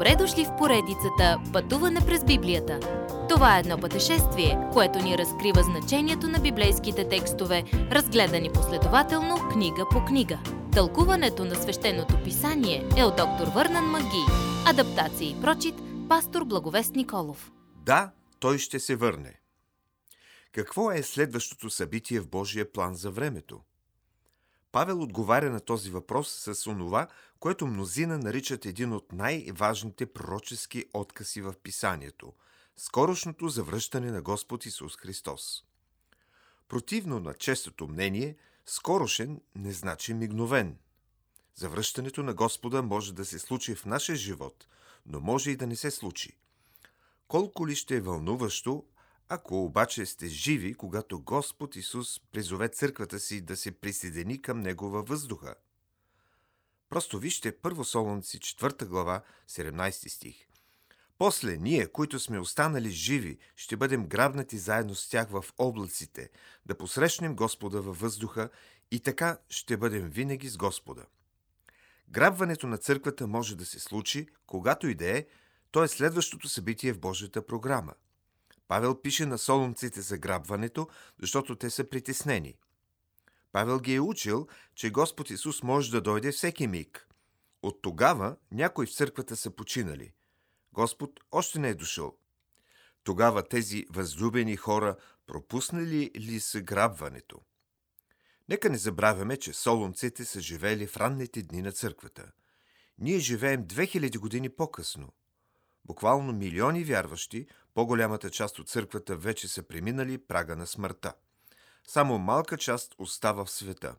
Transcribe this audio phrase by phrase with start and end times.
[0.00, 2.80] Добре дошли в поредицата Пътуване през Библията.
[3.28, 10.04] Това е едно пътешествие, което ни разкрива значението на библейските текстове, разгледани последователно книга по
[10.04, 10.38] книга.
[10.72, 14.24] Тълкуването на свещеното писание е от доктор Върнан Маги.
[14.66, 15.74] Адаптация и прочит,
[16.08, 17.52] пастор Благовест Николов.
[17.76, 19.40] Да, той ще се върне.
[20.52, 23.60] Какво е следващото събитие в Божия план за времето?
[24.72, 27.08] Павел отговаря на този въпрос с онова,
[27.40, 32.32] което мнозина наричат един от най-важните пророчески откази в писанието–
[32.76, 35.64] скорошното завръщане на Господ Исус Христос.
[36.68, 40.78] Противно на честото мнение, скорошен не значи мигновен.
[41.54, 44.66] Завръщането на Господа може да се случи в нашия живот,
[45.06, 46.38] но може и да не се случи.
[47.28, 48.84] Колко ли ще е вълнуващо,
[49.32, 54.90] ако обаче сте живи, когато Господ Исус призове църквата си да се присъедини към Него
[54.90, 55.54] във въздуха.
[56.88, 60.46] Просто вижте Първо Солонци, 4 глава, 17 стих.
[61.18, 66.30] После ние, които сме останали живи, ще бъдем грабнати заедно с тях в облаците,
[66.66, 68.50] да посрещнем Господа във въздуха
[68.90, 71.06] и така ще бъдем винаги с Господа.
[72.08, 75.26] Грабването на църквата може да се случи, когато и да е,
[75.70, 77.94] то е следващото събитие в Божията програма–
[78.70, 80.88] Павел пише на солунците за грабването,
[81.20, 82.54] защото те са притеснени.
[83.52, 87.08] Павел ги е учил, че Господ Исус може да дойде всеки миг.
[87.62, 90.12] От тогава някои в църквата са починали.
[90.72, 92.16] Господ още не е дошъл.
[93.04, 97.40] Тогава тези възлюбени хора пропуснали ли са грабването?
[98.48, 102.32] Нека не забравяме, че солунците са живели в ранните дни на църквата.
[102.98, 105.12] Ние живеем 2000 години по-късно.
[105.84, 111.14] Буквално милиони вярващи, по-голямата част от църквата вече са преминали прага на смъртта.
[111.88, 113.96] Само малка част остава в света.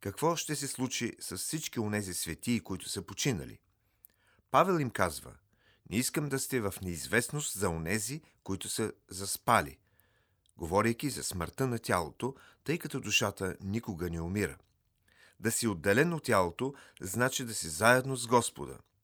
[0.00, 3.58] Какво ще се случи с всички онези светии, които са починали?
[4.50, 5.32] Павел им казва,
[5.90, 9.78] не искам да сте в неизвестност за онези, които са заспали,
[10.56, 14.56] говорейки за смъртта на тялото, тъй като душата никога не умира.
[15.40, 18.78] Да си отделен от тялото, значи да си заедно с Господа–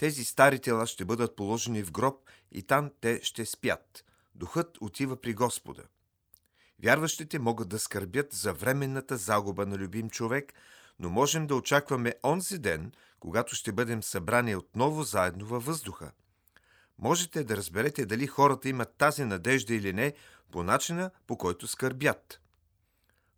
[0.00, 4.04] тези стари тела ще бъдат положени в гроб и там те ще спят.
[4.34, 5.82] Духът отива при Господа.
[6.82, 10.52] Вярващите могат да скърбят за временната загуба на любим човек,
[10.98, 16.12] но можем да очакваме онзи ден, когато ще бъдем събрани отново заедно във въздуха.
[16.98, 20.14] Можете да разберете дали хората имат тази надежда или не
[20.52, 22.40] по начина, по който скърбят.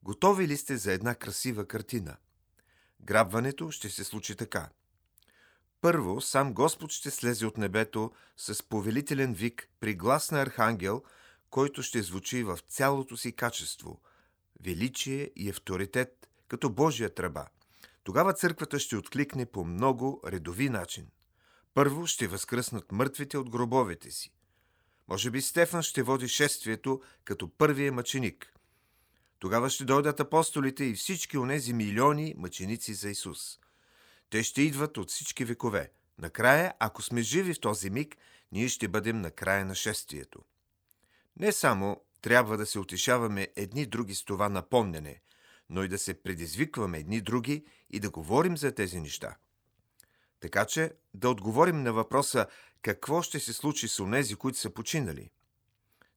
[0.02, 2.16] Готови ли сте за една красива картина?
[3.00, 4.68] Грабването ще се случи така–
[5.82, 11.02] първо, сам Господ ще слезе от небето с повелителен вик при глас на архангел,
[11.50, 14.00] който ще звучи в цялото си качество–
[14.60, 17.46] величие и авторитет, като Божия тръба.
[18.04, 21.06] Тогава църквата ще откликне по много редови начин.
[21.74, 24.32] Първо ще възкръснат мъртвите от гробовете си.
[25.08, 28.54] Може би Стефан ще води шествието като първия мъченик.
[29.38, 33.58] Тогава ще дойдат апостолите и всички онези милиони мъченици за Исус.
[34.32, 35.90] Те ще идват от всички векове.
[36.18, 38.16] Накрая, ако сме живи в този миг,
[38.52, 40.38] ние ще бъдем на края на шествието.
[41.36, 45.20] Не само трябва да се утешаваме едни други с това напомнене,
[45.70, 49.36] но и да се предизвикваме едни други и да говорим за тези неща.
[50.40, 52.46] Така че да отговорим на въпроса
[52.82, 55.30] какво ще се случи с онези, които са починали.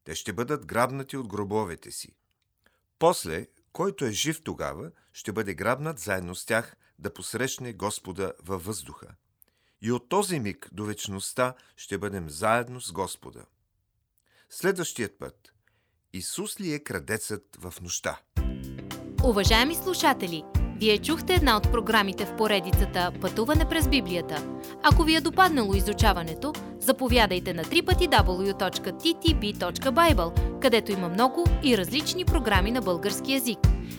[0.04, 2.16] Те ще бъдат грабнати от гробовете си.
[3.00, 8.66] После, който е жив тогава, ще бъде грабнат заедно с тях да посрещне Господа във
[8.66, 9.07] въздуха.
[9.81, 13.45] И от този миг до вечността ще бъдем заедно с Господа.
[14.50, 15.53] Следващият път.
[16.13, 18.19] Исус ли е крадецът в нощта?
[19.23, 20.44] Уважаеми слушатели,
[20.79, 24.59] вие чухте една от програмите в поредицата Пътуване през Библията.
[24.83, 32.81] Ако ви е допаднало изучаването, заповядайте на www.ttb.bible, където има много и различни програми на
[32.81, 33.59] български язик–